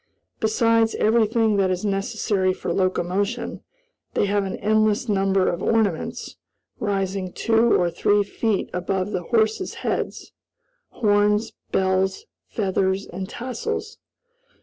Besides 0.39 0.95
everything 0.95 1.57
that 1.57 1.69
is 1.69 1.85
necessary 1.85 2.53
for 2.55 2.73
locomotion, 2.73 3.61
they 4.15 4.25
have 4.25 4.45
an 4.45 4.55
endless 4.57 5.07
number 5.07 5.47
of 5.47 5.61
ornaments, 5.61 6.37
rising 6.79 7.31
two 7.31 7.75
or 7.79 7.91
three 7.91 8.23
feet 8.23 8.71
above 8.73 9.11
the 9.11 9.21
horses' 9.21 9.75
heads 9.85 10.31
horns, 10.89 11.51
bells, 11.71 12.25
feathers, 12.49 13.05
and 13.05 13.29
tassels. 13.29 13.99